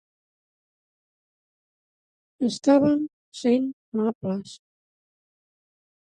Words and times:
Estàvem 2.47 3.03
sent 3.41 3.67
amables. 4.05 4.55